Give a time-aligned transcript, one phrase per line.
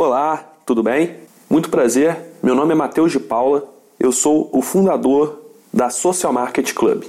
[0.00, 1.16] Olá, tudo bem?
[1.50, 5.42] Muito prazer, meu nome é Matheus de Paula, eu sou o fundador
[5.74, 7.02] da Social Market Club.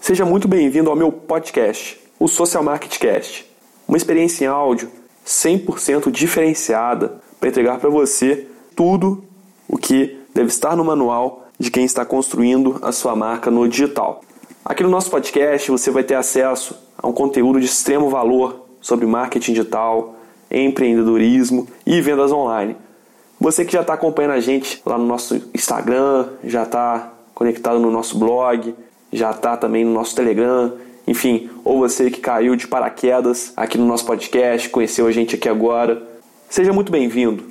[0.00, 3.48] Seja muito bem-vindo ao meu podcast, o Social Market Cast,
[3.86, 4.90] uma experiência em áudio
[5.24, 9.22] 100% diferenciada para entregar para você tudo
[9.68, 14.20] o que deve estar no manual de quem está construindo a sua marca no digital.
[14.64, 19.06] Aqui no nosso podcast você vai ter acesso a um conteúdo de extremo valor sobre
[19.06, 20.16] marketing digital,
[20.52, 22.76] empreendedorismo e vendas online.
[23.40, 27.90] Você que já está acompanhando a gente lá no nosso Instagram, já está conectado no
[27.90, 28.74] nosso blog,
[29.12, 30.74] já está também no nosso Telegram,
[31.06, 35.48] enfim, ou você que caiu de paraquedas aqui no nosso podcast, conheceu a gente aqui
[35.48, 36.02] agora,
[36.48, 37.44] seja muito bem-vindo.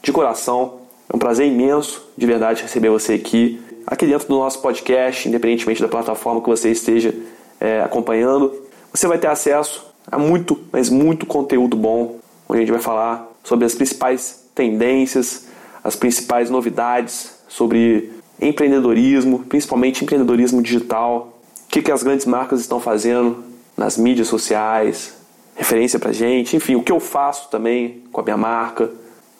[0.00, 4.60] De coração, é um prazer imenso, de verdade, receber você aqui, aqui dentro do nosso
[4.60, 7.14] podcast, independentemente da plataforma que você esteja
[7.60, 8.52] é, acompanhando.
[8.92, 12.18] Você vai ter acesso a muito, mas muito conteúdo bom,
[12.52, 15.46] onde a gente vai falar sobre as principais tendências,
[15.82, 22.78] as principais novidades sobre empreendedorismo, principalmente empreendedorismo digital, o que, que as grandes marcas estão
[22.78, 23.42] fazendo
[23.76, 25.14] nas mídias sociais,
[25.56, 28.90] referência pra gente, enfim, o que eu faço também com a minha marca.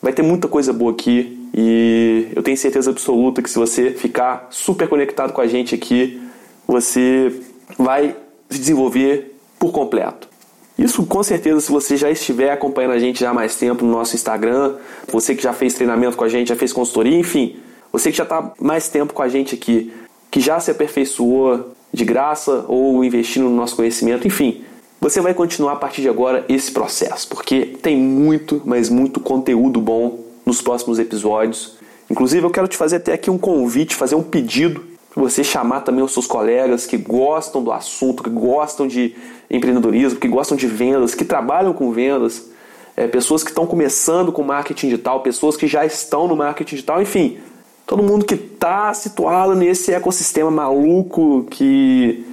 [0.01, 4.47] Vai ter muita coisa boa aqui e eu tenho certeza absoluta que se você ficar
[4.51, 6.21] super conectado com a gente aqui,
[6.67, 7.41] você
[7.79, 8.17] vai
[8.49, 10.32] se desenvolver por completo.
[10.83, 13.93] Isso com certeza, se você já estiver acompanhando a gente já há mais tempo no
[13.93, 14.75] nosso Instagram,
[15.07, 17.57] você que já fez treinamento com a gente, já fez consultoria, enfim,
[17.93, 19.93] você que já está mais tempo com a gente aqui,
[20.29, 24.65] que já se aperfeiçoou de graça ou investindo no nosso conhecimento, enfim,
[25.01, 29.81] você vai continuar a partir de agora esse processo, porque tem muito, mas muito conteúdo
[29.81, 31.77] bom nos próximos episódios.
[32.11, 34.83] Inclusive, eu quero te fazer até aqui um convite, fazer um pedido
[35.15, 39.15] você chamar também os seus colegas que gostam do assunto, que gostam de
[39.51, 42.51] empreendedorismo, que gostam de vendas, que trabalham com vendas,
[42.97, 47.03] é, pessoas que estão começando com marketing digital, pessoas que já estão no marketing digital,
[47.03, 47.39] enfim,
[47.87, 52.27] todo mundo que está situado nesse ecossistema maluco que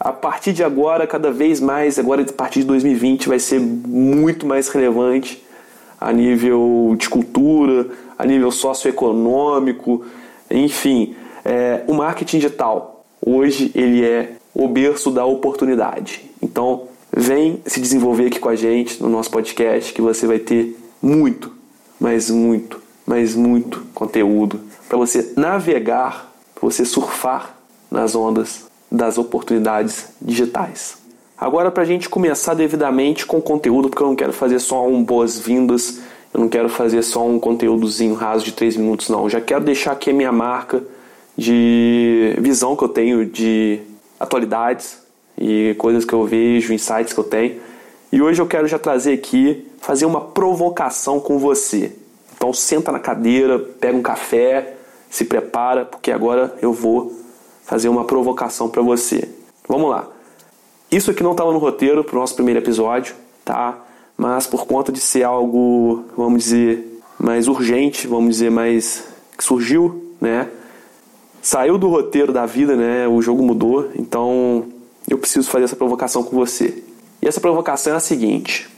[0.00, 4.46] a partir de agora, cada vez mais, agora a partir de 2020, vai ser muito
[4.46, 5.42] mais relevante
[6.00, 10.04] a nível de cultura, a nível socioeconômico,
[10.50, 11.14] enfim,
[11.44, 16.30] é, o marketing digital hoje ele é o berço da oportunidade.
[16.42, 20.76] Então, vem se desenvolver aqui com a gente no nosso podcast que você vai ter
[21.00, 21.52] muito,
[22.00, 27.56] mas muito, mas muito conteúdo para você navegar, para você surfar
[27.90, 30.98] nas ondas das oportunidades digitais.
[31.38, 34.86] Agora, para a gente começar devidamente com o conteúdo, porque eu não quero fazer só
[34.86, 36.00] um boas-vindas,
[36.32, 39.24] eu não quero fazer só um conteúdozinho raso de 3 minutos, não.
[39.24, 40.82] Eu já quero deixar aqui a minha marca
[41.36, 43.80] de visão que eu tenho de
[44.18, 44.98] atualidades
[45.36, 47.60] e coisas que eu vejo, insights que eu tenho.
[48.12, 51.92] E hoje eu quero já trazer aqui, fazer uma provocação com você.
[52.36, 54.74] Então senta na cadeira, pega um café,
[55.08, 57.12] se prepara, porque agora eu vou
[57.64, 59.28] fazer uma provocação para você.
[59.68, 60.08] Vamos lá.
[60.90, 63.14] Isso aqui não estava no roteiro para o nosso primeiro episódio,
[63.44, 63.78] tá?
[64.16, 69.04] Mas por conta de ser algo, vamos dizer, mais urgente, vamos dizer, mais
[69.36, 70.48] que surgiu, né?
[71.42, 73.08] Saiu do roteiro da vida, né?
[73.08, 74.64] O jogo mudou, então
[75.10, 76.82] eu preciso fazer essa provocação com você.
[77.20, 78.68] E essa provocação é a seguinte: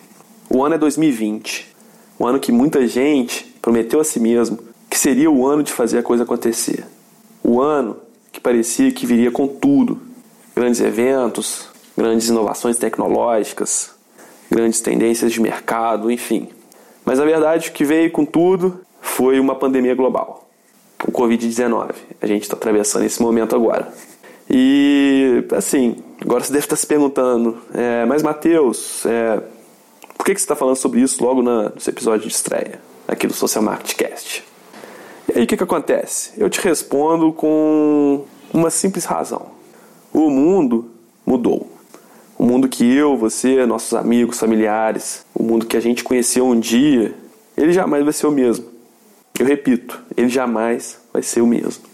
[0.48, 1.74] o ano é 2020,
[2.18, 4.58] o ano que muita gente prometeu a si mesmo
[4.88, 6.86] que seria o ano de fazer a coisa acontecer.
[7.42, 7.96] O ano
[8.30, 10.00] que parecia que viria com tudo:
[10.54, 13.90] grandes eventos, grandes inovações tecnológicas,
[14.48, 16.48] grandes tendências de mercado, enfim.
[17.04, 20.43] Mas a verdade é que veio com tudo foi uma pandemia global,
[21.06, 21.94] o Covid-19.
[22.20, 23.92] A gente está atravessando esse momento agora.
[24.48, 29.40] E assim, agora você deve estar se perguntando, é, mas Matheus, é,
[30.16, 33.26] por que, que você está falando sobre isso logo na, nesse episódio de estreia aqui
[33.26, 34.44] do Social Marketing Cast?
[35.28, 36.32] E aí o que, que acontece?
[36.36, 39.46] Eu te respondo com uma simples razão.
[40.12, 40.90] O mundo
[41.24, 41.70] mudou.
[42.38, 46.58] O mundo que eu, você, nossos amigos, familiares, o mundo que a gente conheceu um
[46.58, 47.14] dia,
[47.56, 48.73] ele jamais vai ser o mesmo.
[49.38, 51.84] Eu repito, ele jamais vai ser o mesmo.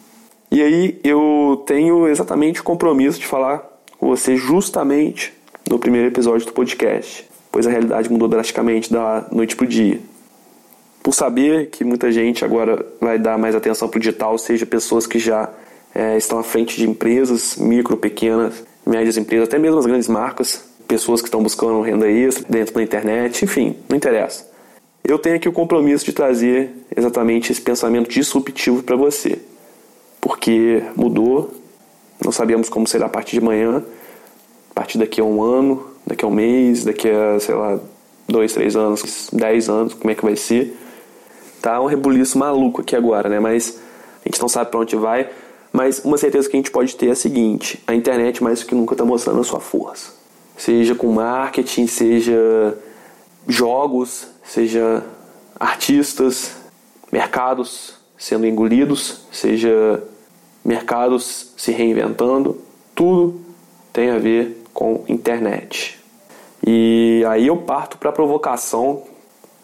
[0.50, 3.64] E aí eu tenho exatamente o compromisso de falar
[3.98, 5.32] com você justamente
[5.68, 10.00] no primeiro episódio do podcast, pois a realidade mudou drasticamente da noite para o dia
[11.02, 15.06] por saber que muita gente agora vai dar mais atenção para o digital, seja pessoas
[15.06, 15.48] que já
[15.94, 20.64] é, estão à frente de empresas, micro, pequenas, médias empresas, até mesmo as grandes marcas,
[20.86, 24.49] pessoas que estão buscando renda extra dentro da internet, enfim, não interessa.
[25.02, 29.38] Eu tenho aqui o compromisso de trazer exatamente esse pensamento disruptivo para você,
[30.20, 31.50] porque mudou,
[32.24, 33.82] não sabemos como será a partir de amanhã,
[34.70, 37.78] a partir daqui a um ano, daqui a um mês, daqui a, sei lá,
[38.28, 40.76] dois, três anos, dez anos, como é que vai ser.
[41.60, 43.40] Tá um rebuliço maluco aqui agora, né?
[43.40, 43.80] Mas
[44.24, 45.28] a gente não sabe para onde vai.
[45.72, 48.66] Mas uma certeza que a gente pode ter é a seguinte: a internet mais do
[48.66, 50.12] que nunca está mostrando a sua força.
[50.56, 52.76] Seja com marketing, seja
[53.46, 55.04] jogos, seja
[55.60, 56.56] artistas,
[57.12, 60.02] mercados sendo engolidos, seja
[60.64, 62.60] mercados se reinventando,
[62.92, 63.40] tudo
[63.92, 66.00] tem a ver com internet.
[66.66, 69.04] E aí eu parto para a provocação,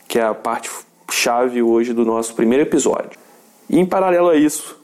[0.06, 0.70] que é a parte
[1.10, 3.18] chave hoje do nosso primeiro episódio.
[3.68, 4.80] E em paralelo a isso,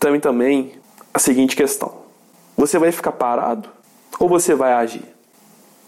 [0.00, 0.72] também também
[1.14, 1.92] a seguinte questão:
[2.56, 3.68] você vai ficar parado
[4.18, 5.04] ou você vai agir?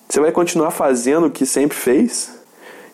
[0.08, 2.35] Você vai continuar fazendo o que sempre fez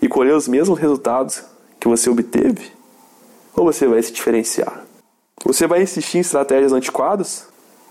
[0.02, 1.44] e colher os mesmos resultados
[1.78, 2.72] que você obteve?
[3.56, 4.84] Ou você vai se diferenciar?
[5.44, 7.46] Você vai insistir em estratégias antiquadas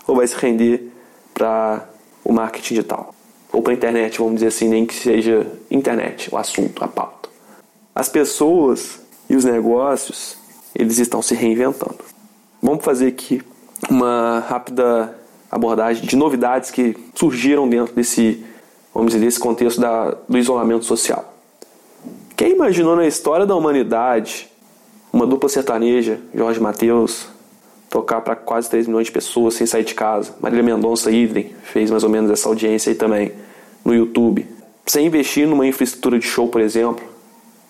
[0.06, 0.92] ou vai se render
[1.32, 1.88] para
[2.22, 3.14] o marketing digital?
[3.50, 7.30] Ou para a internet, vamos dizer assim, nem que seja internet, o assunto, a pauta.
[7.94, 10.36] As pessoas e os negócios,
[10.74, 11.98] eles estão se reinventando.
[12.62, 13.42] Vamos fazer aqui
[13.88, 15.18] uma rápida
[15.50, 18.44] abordagem de novidades que surgiram dentro desse,
[18.94, 21.31] vamos dizer, desse contexto da, do isolamento social.
[22.36, 24.48] Quem imaginou na história da humanidade
[25.12, 27.28] uma dupla sertaneja, Jorge Mateus,
[27.90, 30.34] tocar para quase 3 milhões de pessoas sem sair de casa?
[30.40, 33.32] Marília Mendonça, idem, fez mais ou menos essa audiência aí também
[33.84, 34.46] no YouTube.
[34.86, 37.04] Sem investir numa infraestrutura de show, por exemplo,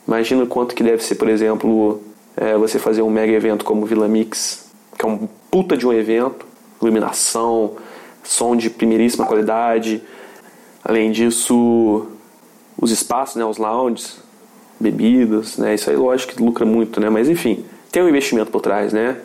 [0.06, 2.00] imagina quanto que deve ser, por exemplo,
[2.36, 5.92] é, você fazer um mega evento como Vila Mix, que é um puta de um
[5.92, 6.46] evento,
[6.80, 7.76] iluminação,
[8.22, 10.02] som de primeiríssima qualidade.
[10.84, 12.06] Além disso,
[12.80, 14.22] os espaços, né, os lounges,
[14.82, 18.60] bebidas, né, isso aí lógico que lucra muito, né, mas enfim, tem um investimento por
[18.60, 19.16] trás, né,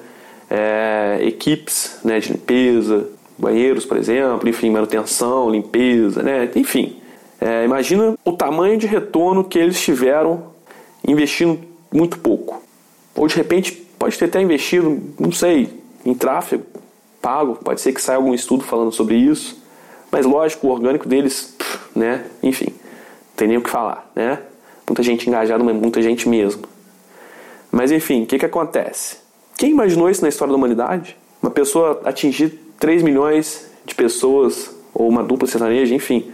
[0.49, 6.97] é, equipes né, de limpeza, banheiros, por exemplo, enfim, manutenção, limpeza, né, enfim.
[7.39, 10.45] É, imagina o tamanho de retorno que eles tiveram
[11.07, 11.59] investindo
[11.93, 12.63] muito pouco.
[13.15, 15.69] Ou de repente pode ter até investido, não sei,
[16.05, 16.63] em tráfego
[17.21, 19.61] pago, pode ser que saia algum estudo falando sobre isso,
[20.11, 21.55] mas lógico, o orgânico deles,
[21.95, 22.67] né, enfim,
[23.35, 24.39] tem nem o que falar, né?
[24.87, 26.63] Muita gente engajada, mas muita gente mesmo.
[27.71, 29.17] Mas enfim, o que, que acontece?
[29.57, 31.17] Quem imaginou isso na história da humanidade?
[31.41, 36.31] Uma pessoa atingir 3 milhões de pessoas, ou uma dupla sertaneja, enfim,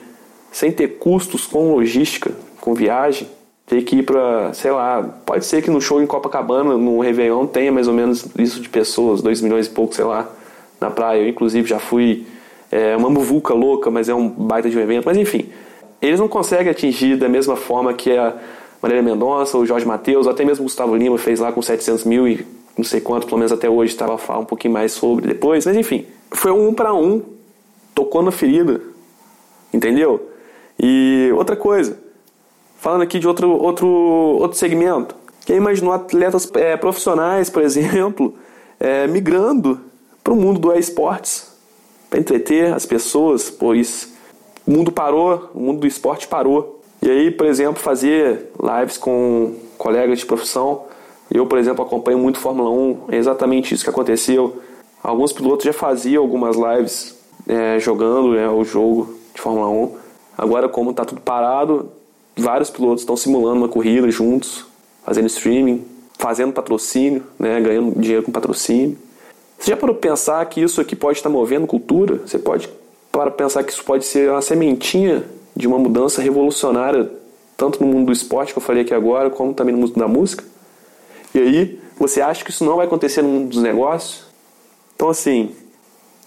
[0.51, 3.27] sem ter custos com logística, com viagem,
[3.65, 7.47] ter que ir para, sei lá, pode ser que no show em Copacabana, no Réveillon,
[7.47, 10.29] tenha mais ou menos isso de pessoas, 2 milhões e pouco, sei lá,
[10.79, 11.21] na praia.
[11.21, 12.25] Eu, inclusive, já fui
[12.71, 15.05] é, uma muvuca louca, mas é um baita de um evento.
[15.05, 15.49] Mas, enfim,
[16.07, 18.35] eles não conseguem atingir da mesma forma que a
[18.81, 22.27] Marília Mendonça, o Jorge Matheus, até mesmo o Gustavo Lima fez lá com 700 mil
[22.27, 22.45] e
[22.77, 25.65] não sei quanto, pelo menos até hoje, estava a falar um pouquinho mais sobre depois.
[25.65, 27.21] Mas, enfim, foi um para um,
[27.95, 28.81] tocou na ferida,
[29.73, 30.29] entendeu?
[30.77, 31.97] E outra coisa,
[32.77, 35.15] falando aqui de outro, outro, outro segmento,
[35.45, 38.33] quem imaginou atletas é, profissionais, por exemplo,
[38.79, 39.79] é, migrando
[40.23, 41.53] para o mundo do esportes
[42.09, 44.12] para entreter as pessoas, pois
[44.65, 46.81] o mundo parou, o mundo do esporte parou.
[47.01, 50.85] E aí, por exemplo, fazer lives com colegas de profissão.
[51.29, 54.61] Eu, por exemplo, acompanho muito Fórmula 1, é exatamente isso que aconteceu.
[55.03, 57.17] Alguns pilotos já faziam algumas lives
[57.47, 59.91] é, jogando né, o jogo de Fórmula 1.
[60.37, 61.91] Agora, como está tudo parado,
[62.37, 64.65] vários pilotos estão simulando uma corrida juntos,
[65.03, 65.83] fazendo streaming,
[66.17, 68.97] fazendo patrocínio, né, ganhando dinheiro com patrocínio.
[69.57, 72.21] Você já parou pensar que isso aqui pode estar movendo cultura?
[72.25, 72.69] Você pode
[73.13, 75.23] para pensar que isso pode ser uma sementinha
[75.55, 77.11] de uma mudança revolucionária,
[77.55, 80.07] tanto no mundo do esporte, que eu falei aqui agora, como também no mundo da
[80.07, 80.43] música?
[81.31, 84.25] E aí, você acha que isso não vai acontecer no mundo dos negócios?
[84.95, 85.51] Então, assim,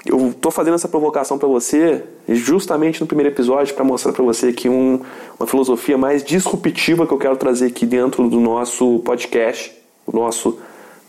[0.06, 4.52] eu estou fazendo essa provocação para você justamente no primeiro episódio para mostrar para você
[4.52, 5.00] que um,
[5.40, 9.74] uma filosofia mais disruptiva que eu quero trazer aqui dentro do nosso podcast,
[10.06, 10.60] o nosso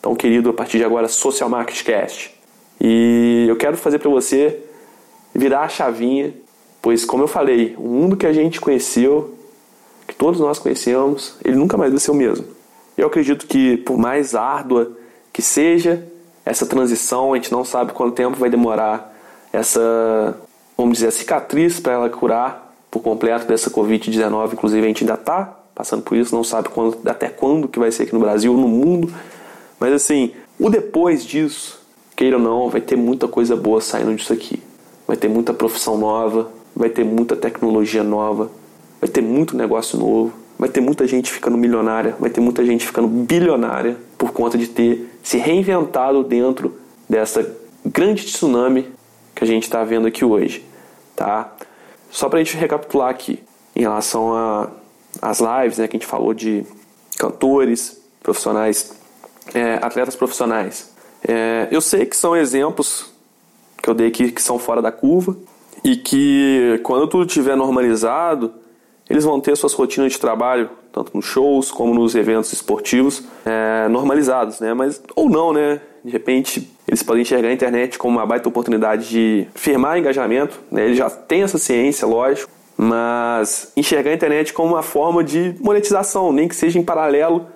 [0.02, 2.36] tão querido a partir de agora Social Market Cast.
[2.82, 4.64] E eu quero fazer para você
[5.38, 6.34] virar a chavinha,
[6.82, 9.36] pois como eu falei, o mundo que a gente conheceu,
[10.08, 12.48] que todos nós conhecemos, ele nunca mais vai ser o mesmo.
[12.98, 14.92] Eu acredito que por mais árdua
[15.32, 16.04] que seja
[16.44, 19.16] essa transição, a gente não sabe quanto tempo vai demorar
[19.54, 20.36] essa,
[20.76, 24.54] vamos dizer, cicatriz para ela curar por completo dessa Covid-19.
[24.54, 27.92] Inclusive a gente ainda está passando por isso, não sabe quando, até quando que vai
[27.92, 29.14] ser aqui no Brasil no mundo.
[29.80, 31.80] Mas assim, o depois disso,
[32.16, 34.60] queira ou não, vai ter muita coisa boa saindo disso aqui.
[35.08, 38.52] Vai ter muita profissão nova, vai ter muita tecnologia nova,
[39.00, 42.86] vai ter muito negócio novo, vai ter muita gente ficando milionária, vai ter muita gente
[42.86, 46.78] ficando bilionária por conta de ter se reinventado dentro
[47.10, 48.92] dessa grande tsunami
[49.34, 50.66] que a gente está vendo aqui hoje,
[51.16, 51.56] tá?
[52.10, 53.44] Só para a gente recapitular aqui
[53.76, 54.34] em relação
[55.22, 56.66] às lives, né, que a gente falou de
[57.18, 58.98] cantores, profissionais
[59.54, 60.92] é, atletas profissionais.
[61.28, 63.12] É, eu sei que são exemplos
[63.88, 65.38] que eu dei aqui que são fora da curva
[65.82, 68.52] e que quando tudo estiver normalizado,
[69.10, 73.88] eles vão ter suas rotinas de trabalho, tanto nos shows como nos eventos esportivos, é,
[73.88, 74.74] normalizados, né?
[74.74, 75.80] Mas, ou não, né?
[76.04, 80.84] De repente, eles podem enxergar a internet como uma baita oportunidade de firmar engajamento, né?
[80.84, 86.34] Eles já têm essa ciência, lógico, mas enxergar a internet como uma forma de monetização,
[86.34, 87.48] nem que seja em paralelo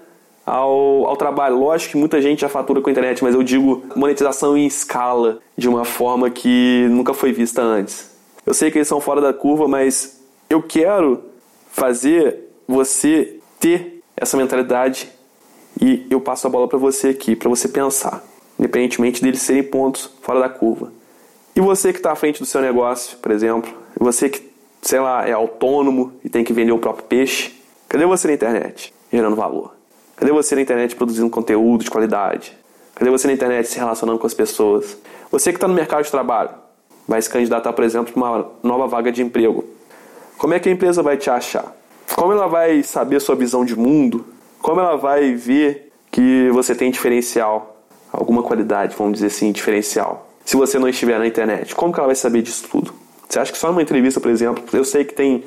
[0.52, 1.58] ao, ao trabalho.
[1.58, 5.40] Lógico que muita gente já fatura com a internet, mas eu digo monetização em escala,
[5.58, 8.12] de uma forma que nunca foi vista antes.
[8.46, 11.24] Eu sei que eles são fora da curva, mas eu quero
[11.72, 15.10] fazer você ter essa mentalidade
[15.82, 18.22] e eu passo a bola para você aqui, para você pensar,
[18.60, 20.92] independentemente deles serem pontos fora da curva.
[21.56, 25.26] E você que está à frente do seu negócio, por exemplo, você que, sei lá,
[25.26, 27.54] é autônomo e tem que vender o próprio peixe,
[27.88, 29.81] cadê você na internet gerando valor?
[30.22, 32.56] Cadê você na internet produzindo conteúdo de qualidade?
[32.94, 34.96] Cadê você na internet se relacionando com as pessoas?
[35.32, 36.52] Você que está no mercado de trabalho,
[37.08, 39.66] vai se candidatar, por exemplo, para uma nova vaga de emprego.
[40.38, 41.76] Como é que a empresa vai te achar?
[42.16, 44.24] Como ela vai saber sua visão de mundo?
[44.62, 47.82] Como ela vai ver que você tem diferencial,
[48.14, 50.30] alguma qualidade, vamos dizer assim, diferencial?
[50.46, 52.94] Se você não estiver na internet, como que ela vai saber disso tudo?
[53.28, 55.44] Você acha que só uma entrevista, por exemplo, eu sei que tem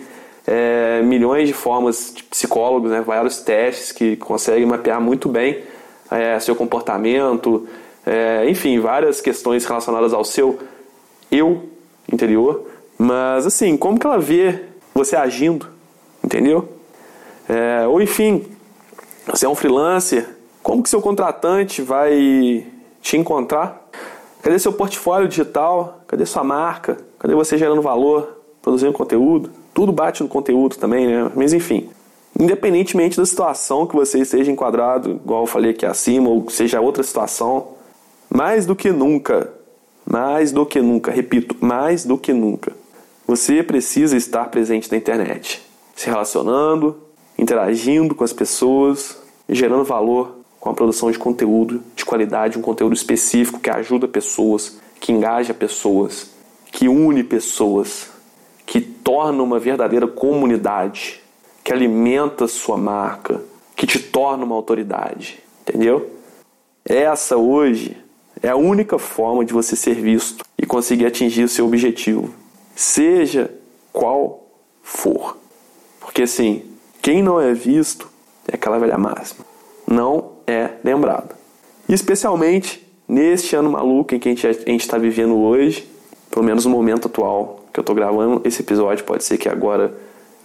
[0.46, 5.62] é, milhões de formas de psicólogos, né, vários testes que conseguem mapear muito bem
[6.10, 7.66] é, seu comportamento,
[8.06, 10.58] é, enfim, várias questões relacionadas ao seu
[11.30, 11.68] eu
[12.12, 12.66] interior.
[12.98, 14.60] Mas assim, como que ela vê
[14.94, 15.66] você agindo?
[16.22, 16.68] Entendeu?
[17.48, 18.44] É, ou enfim,
[19.26, 20.28] você é um freelancer,
[20.62, 22.64] como que seu contratante vai
[23.02, 23.86] te encontrar?
[24.42, 26.00] Cadê seu portfólio digital?
[26.06, 26.98] Cadê sua marca?
[27.18, 29.50] Cadê você gerando valor, produzindo conteúdo?
[29.74, 31.30] Tudo bate no conteúdo também, né?
[31.34, 31.90] Mas enfim,
[32.38, 37.02] independentemente da situação que você esteja enquadrado, igual eu falei aqui acima, ou seja outra
[37.02, 37.68] situação,
[38.30, 39.52] mais do que nunca,
[40.06, 42.72] mais do que nunca, repito, mais do que nunca,
[43.26, 45.62] você precisa estar presente na internet,
[45.94, 46.96] se relacionando,
[47.38, 52.94] interagindo com as pessoas, gerando valor com a produção de conteúdo de qualidade, um conteúdo
[52.94, 56.30] específico que ajuda pessoas, que engaja pessoas,
[56.72, 58.08] que une pessoas,
[58.74, 61.20] que torna uma verdadeira comunidade,
[61.62, 63.40] que alimenta sua marca,
[63.76, 66.10] que te torna uma autoridade, entendeu?
[66.84, 67.96] Essa hoje
[68.42, 72.34] é a única forma de você ser visto e conseguir atingir o seu objetivo,
[72.74, 73.48] seja
[73.92, 74.44] qual
[74.82, 75.36] for.
[76.00, 76.64] Porque assim,
[77.00, 78.10] quem não é visto
[78.50, 79.44] é aquela velha máxima,
[79.86, 81.36] não é lembrado.
[81.88, 85.88] E especialmente neste ano maluco em que a gente está vivendo hoje,
[86.28, 89.92] pelo menos no momento atual que eu estou gravando esse episódio, pode ser que agora,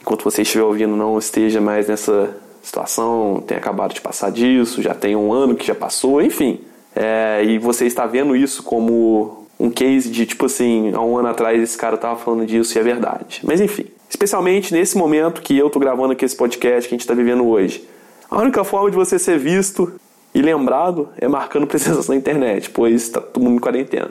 [0.02, 4.96] enquanto você estiver ouvindo, não esteja mais nessa situação, tenha acabado de passar disso, já
[4.96, 6.60] tem um ano que já passou, enfim.
[6.96, 11.28] É, e você está vendo isso como um case de tipo assim, há um ano
[11.28, 13.42] atrás esse cara estava falando disso e é verdade.
[13.44, 17.02] Mas enfim, especialmente nesse momento que eu estou gravando aqui esse podcast que a gente
[17.02, 17.88] está vivendo hoje.
[18.32, 19.94] A única forma de você ser visto
[20.34, 24.10] e lembrado é marcando presença na internet, pois está todo mundo em quarentena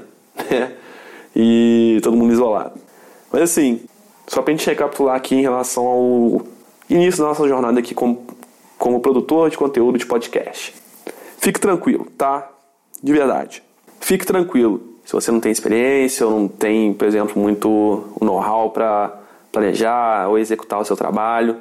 [0.48, 0.72] né?
[1.34, 2.87] e todo mundo isolado.
[3.32, 3.80] Mas assim,
[4.26, 6.42] só para a gente recapitular aqui em relação ao
[6.88, 8.26] início da nossa jornada aqui como,
[8.78, 10.74] como produtor de conteúdo de podcast.
[11.38, 12.50] Fique tranquilo, tá?
[13.02, 13.62] De verdade.
[14.00, 14.82] Fique tranquilo.
[15.04, 19.18] Se você não tem experiência ou não tem, por exemplo, muito know-how para
[19.50, 21.56] planejar ou executar o seu trabalho,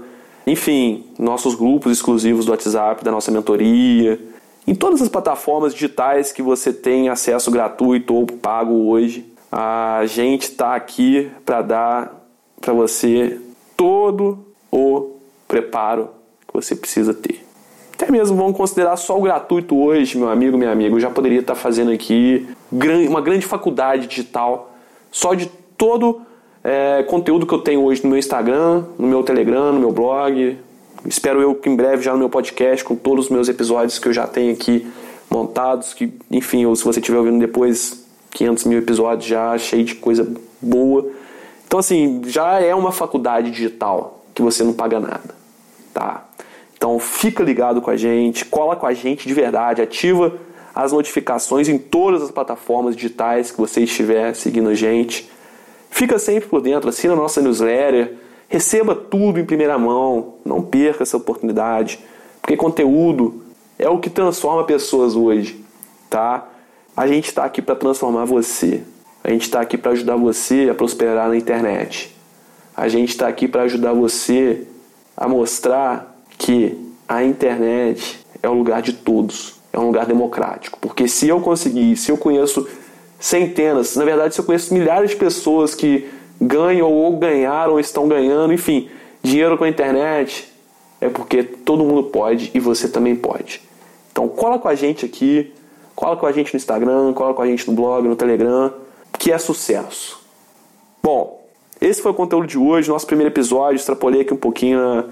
[0.46, 4.20] enfim, nossos grupos exclusivos do WhatsApp, da nossa mentoria,
[4.68, 10.44] em todas as plataformas digitais que você tem acesso gratuito ou pago hoje, a gente
[10.44, 12.26] está aqui para dar
[12.60, 13.40] para você
[13.78, 14.40] todo
[14.72, 16.10] o preparo
[16.48, 17.45] que você precisa ter.
[17.98, 20.94] Até mesmo vamos considerar só o gratuito hoje, meu amigo, minha amiga.
[20.94, 22.46] Eu já poderia estar fazendo aqui
[23.10, 24.74] uma grande faculdade digital
[25.10, 25.46] só de
[25.78, 26.22] todo
[26.62, 30.58] é, conteúdo que eu tenho hoje no meu Instagram, no meu Telegram, no meu blog.
[31.06, 34.10] Espero eu que em breve já no meu podcast com todos os meus episódios que
[34.10, 34.86] eu já tenho aqui
[35.30, 35.94] montados.
[35.94, 40.30] Que, enfim, ou se você estiver ouvindo depois, 500 mil episódios já cheio de coisa
[40.62, 41.10] boa.
[41.66, 45.34] Então, assim, já é uma faculdade digital que você não paga nada,
[45.94, 46.25] tá?
[46.86, 50.38] Então, fica ligado com a gente, cola com a gente de verdade, ativa
[50.76, 55.28] as notificações em todas as plataformas digitais que você estiver seguindo a gente.
[55.90, 58.14] Fica sempre por dentro, assina a nossa newsletter,
[58.48, 62.00] Receba tudo em primeira mão, não perca essa oportunidade,
[62.40, 63.42] porque conteúdo
[63.80, 65.60] é o que transforma pessoas hoje,
[66.08, 66.48] tá?
[66.96, 68.84] A gente está aqui para transformar você.
[69.24, 72.16] A gente está aqui para ajudar você a prosperar na internet.
[72.78, 74.68] A gente está aqui para ajudar você
[75.18, 76.78] a mostrar que
[77.08, 80.80] a internet é o lugar de todos, é um lugar democrático.
[80.80, 82.68] Porque se eu conseguir, se eu conheço
[83.20, 88.08] centenas, na verdade, se eu conheço milhares de pessoas que ganham ou ganharam ou estão
[88.08, 88.90] ganhando, enfim,
[89.24, 90.52] dinheiro com a internet,
[91.02, 93.62] é porque todo mundo pode e você também pode.
[94.12, 95.54] Então cola com a gente aqui,
[95.96, 98.74] cola com a gente no Instagram, cola com a gente no blog, no Telegram,
[99.18, 100.20] que é sucesso.
[101.02, 101.46] Bom,
[101.82, 103.76] esse foi o conteúdo de hoje, nosso primeiro episódio.
[103.76, 105.06] Extrapolei aqui um pouquinho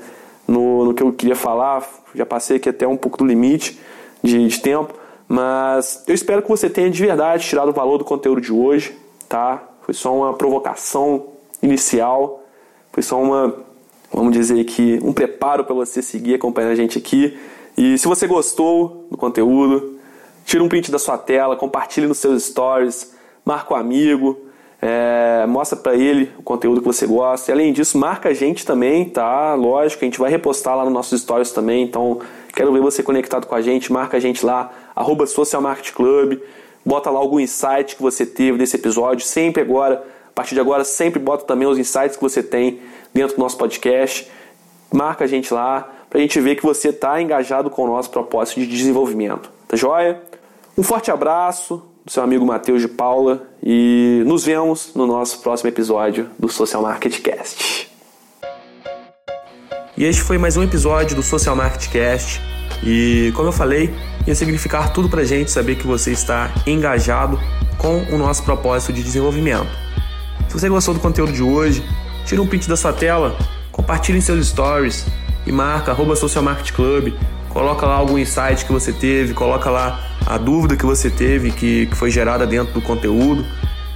[0.48, 3.80] no, no que eu queria falar, já passei aqui até um pouco do limite
[4.22, 4.94] de, de tempo,
[5.28, 8.96] mas eu espero que você tenha de verdade tirado o valor do conteúdo de hoje,
[9.28, 9.64] tá?
[9.82, 11.28] Foi só uma provocação
[11.62, 12.44] inicial,
[12.92, 13.56] foi só uma,
[14.12, 17.38] vamos dizer aqui, um preparo para você seguir acompanhando a gente aqui.
[17.78, 19.98] E se você gostou do conteúdo,
[20.46, 24.38] tira um print da sua tela, compartilhe nos seus stories, marca um amigo,
[24.86, 27.50] é, mostra para ele o conteúdo que você gosta.
[27.50, 29.54] E além disso, marca a gente também, tá?
[29.54, 31.84] Lógico, a gente vai repostar lá nos nossos stories também.
[31.84, 32.20] Então,
[32.54, 33.94] quero ver você conectado com a gente.
[33.94, 36.38] Marca a gente lá, arroba Social Market Club.
[36.86, 39.26] Bota lá algum insight que você teve desse episódio.
[39.26, 42.82] Sempre agora, a partir de agora, sempre bota também os insights que você tem
[43.14, 44.30] dentro do nosso podcast.
[44.94, 48.10] Marca a gente lá para a gente ver que você está engajado com o nosso
[48.10, 49.50] propósito de desenvolvimento.
[49.66, 50.22] Tá joia?
[50.78, 56.30] Um forte abraço seu amigo Matheus de Paula e nos vemos no nosso próximo episódio
[56.38, 57.90] do Social Market Cast.
[59.96, 62.42] E este foi mais um episódio do Social Market Cast.
[62.84, 63.94] E como eu falei,
[64.28, 67.40] ia significar tudo pra gente saber que você está engajado
[67.78, 69.72] com o nosso propósito de desenvolvimento.
[70.50, 71.84] Se você gostou do conteúdo de hoje,
[72.26, 73.38] tira um print da sua tela,
[73.72, 75.06] compartilhe em seus stories
[75.46, 77.14] e marca arroba Social Market Club,
[77.50, 81.88] coloca lá algum insight que você teve, coloca lá a dúvida que você teve, que,
[81.88, 83.46] que foi gerada dentro do conteúdo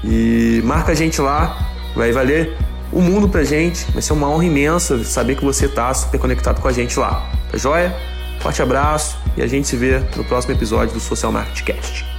[0.03, 1.57] e marca a gente lá,
[1.95, 2.55] vai valer
[2.91, 6.61] o mundo pra gente, vai ser uma honra imensa saber que você tá super conectado
[6.61, 7.95] com a gente lá, tá joia?
[8.39, 12.16] Forte abraço e a gente se vê no próximo episódio do Social Market Cast.